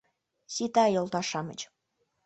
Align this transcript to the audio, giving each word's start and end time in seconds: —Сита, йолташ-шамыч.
—Сита, 0.53 0.83
йолташ-шамыч. 0.93 1.59